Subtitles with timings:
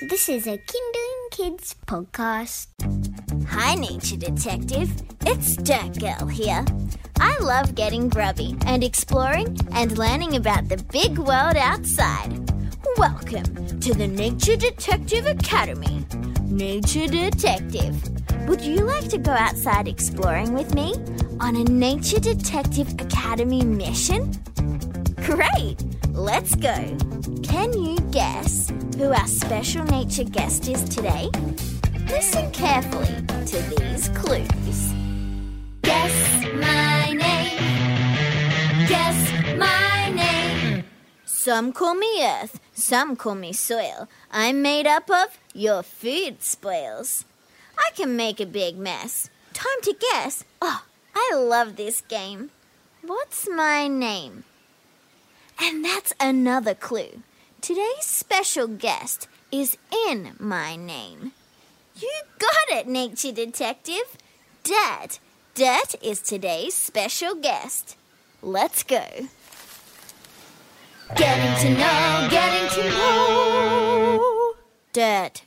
[0.00, 2.68] This is a Kinderling Kids podcast.
[3.46, 4.90] Hi, Nature Detective.
[5.26, 6.64] It's Dirt Girl here.
[7.20, 12.32] I love getting grubby and exploring and learning about the big world outside.
[12.96, 13.44] Welcome
[13.80, 16.06] to the Nature Detective Academy.
[16.44, 18.48] Nature Detective.
[18.48, 20.94] Would you like to go outside exploring with me
[21.38, 24.32] on a Nature Detective Academy mission?
[25.16, 25.84] Great!
[26.12, 26.74] Let's go.
[27.42, 31.30] Can you guess who our special nature guest is today?
[32.06, 33.06] Listen carefully
[33.46, 34.92] to these clues.
[35.80, 38.86] Guess my name.
[38.88, 40.84] Guess my name.
[41.24, 44.06] Some call me Earth, some call me Soil.
[44.30, 47.24] I'm made up of your food spoils.
[47.78, 49.30] I can make a big mess.
[49.54, 50.44] Time to guess.
[50.60, 50.84] Oh,
[51.14, 52.50] I love this game.
[53.00, 54.44] What's my name?
[55.64, 57.22] And that's another clue.
[57.60, 61.30] Today's special guest is in my name.
[61.94, 64.16] You got it, Nature Detective.
[64.64, 65.20] Dirt.
[65.54, 67.96] Dirt is today's special guest.
[68.42, 69.04] Let's go.
[71.14, 74.54] Getting to know, getting to know.
[74.92, 75.42] Dirt.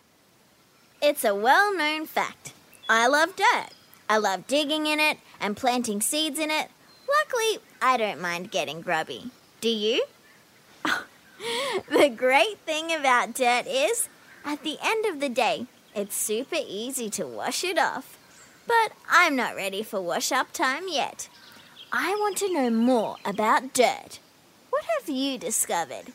[1.01, 2.53] It's a well known fact.
[2.87, 3.71] I love dirt.
[4.09, 6.69] I love digging in it and planting seeds in it.
[7.05, 9.31] Luckily, I don't mind getting grubby.
[9.65, 10.05] Do you?
[11.89, 14.09] the great thing about dirt is,
[14.45, 18.15] at the end of the day, it's super easy to wash it off.
[18.67, 21.29] But I'm not ready for wash up time yet.
[21.91, 24.19] I want to know more about dirt.
[24.69, 26.13] What have you discovered?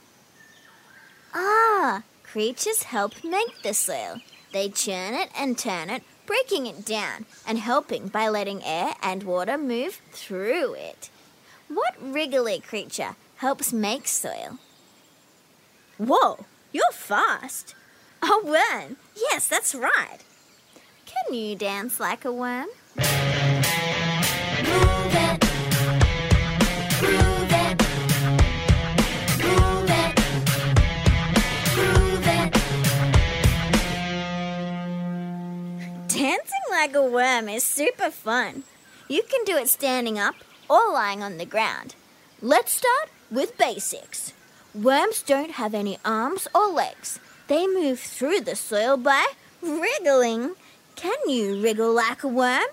[1.34, 4.20] Ah, creatures help make the soil.
[4.52, 9.24] They churn it and turn it, breaking it down and helping by letting air and
[9.24, 11.10] water move through it.
[11.66, 14.58] What wriggly creature helps make soil?
[15.96, 17.74] Whoa, you're fast.
[18.22, 18.98] A worm.
[19.16, 20.18] Yes, that's right.
[21.06, 22.68] Can you dance like a worm?
[22.96, 23.06] Move
[25.16, 25.40] it.
[27.00, 27.80] Groove it.
[29.42, 30.14] Move it.
[31.74, 32.52] Groove it.
[36.08, 38.64] Dancing like a worm is super fun.
[39.08, 40.34] You can do it standing up
[40.68, 41.94] or lying on the ground.
[42.42, 44.32] Let's start with basics.
[44.74, 47.18] Worms don't have any arms or legs.
[47.48, 49.26] They move through the soil by
[49.62, 50.54] wriggling.
[50.96, 52.66] Can you wriggle like a worm?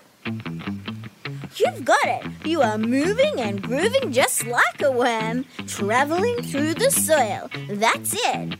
[1.56, 2.24] You've got it.
[2.44, 7.50] You are moving and grooving just like a worm, traveling through the soil.
[7.70, 8.58] That's it.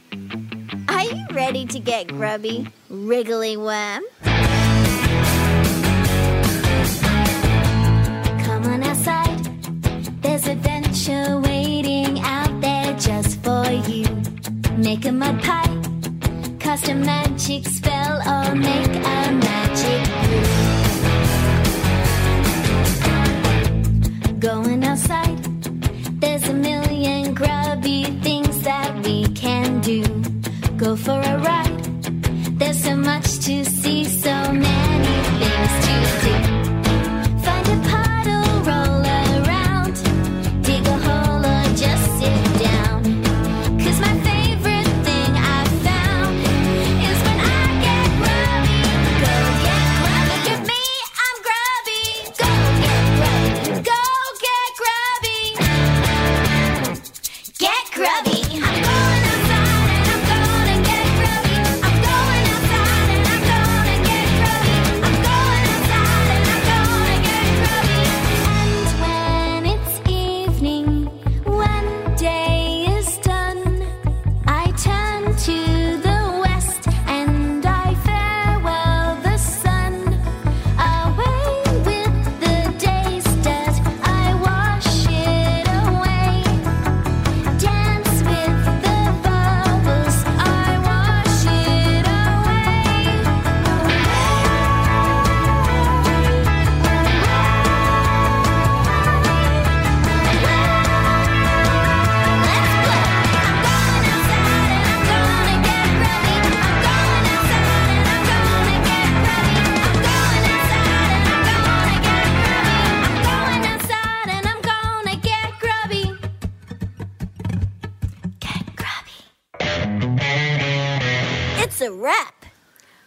[0.89, 4.03] Are you ready to get grubby, wriggly worm?
[16.69, 20.45] Cast a magic spell, or make a magic brew.
[24.39, 25.43] Going outside,
[26.21, 30.03] there's a million grubby things that we can do.
[30.77, 31.85] Go for a ride,
[32.59, 33.78] there's so much to see,
[57.99, 58.48] grubby.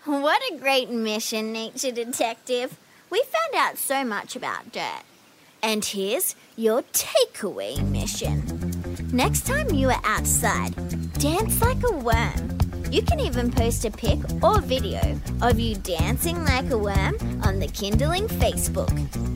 [0.05, 2.77] What a great mission, Nature Detective.
[3.09, 5.03] We found out so much about dirt.
[5.61, 8.41] And here's your takeaway mission.
[9.13, 10.73] Next time you are outside,
[11.13, 12.57] dance like a worm.
[12.89, 17.59] You can even post a pic or video of you dancing like a worm on
[17.59, 18.91] the Kinderling Facebook.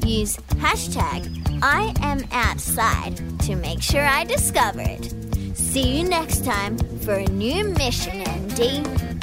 [0.06, 5.14] Use hashtag I am outside to make sure I discover it.
[5.56, 9.15] See you next time for a new mission, MD.